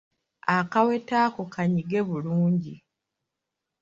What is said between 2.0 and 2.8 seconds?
bulungi.